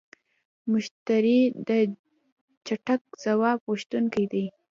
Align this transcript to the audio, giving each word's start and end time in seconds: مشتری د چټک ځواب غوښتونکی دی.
مشتری 0.71 1.39
د 1.67 1.69
چټک 2.65 3.01
ځواب 3.23 3.57
غوښتونکی 3.67 4.25
دی. 4.31 4.45